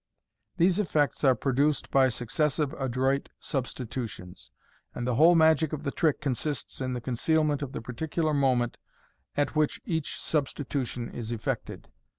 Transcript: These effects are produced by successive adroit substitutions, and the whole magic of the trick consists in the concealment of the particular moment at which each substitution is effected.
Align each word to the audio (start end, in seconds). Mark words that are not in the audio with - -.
These 0.57 0.79
effects 0.79 1.23
are 1.23 1.35
produced 1.35 1.91
by 1.91 2.09
successive 2.09 2.73
adroit 2.79 3.29
substitutions, 3.39 4.49
and 4.95 5.05
the 5.05 5.13
whole 5.13 5.35
magic 5.35 5.73
of 5.73 5.83
the 5.83 5.91
trick 5.91 6.19
consists 6.21 6.81
in 6.81 6.93
the 6.93 7.01
concealment 7.01 7.61
of 7.61 7.71
the 7.71 7.83
particular 7.83 8.33
moment 8.33 8.79
at 9.37 9.55
which 9.55 9.79
each 9.85 10.19
substitution 10.19 11.11
is 11.11 11.31
effected. 11.31 11.91